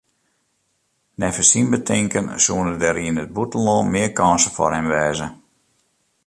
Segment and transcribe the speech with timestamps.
[1.19, 5.27] Neffens syn betinken soene der yn it bûtenlân mear kânsen foar him wêze.